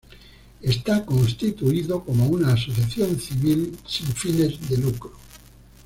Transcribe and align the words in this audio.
Está 0.63 1.05
constituido 1.05 2.03
como 2.03 2.25
una 2.25 2.53
Asociación 2.53 3.19
Civil 3.19 3.77
sin 3.85 4.07
fines 4.07 4.67
de 4.67 4.77
lucro. 4.79 5.11